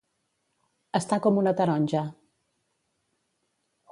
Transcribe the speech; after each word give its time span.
Estar 0.99 1.19
com 1.25 1.37
una 1.41 1.53
taronja. 1.59 2.03